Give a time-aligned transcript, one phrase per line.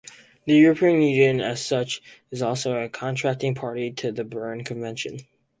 [0.45, 2.01] The European Union, as such,
[2.31, 5.17] is also a Contracting Party to the Bern Convention.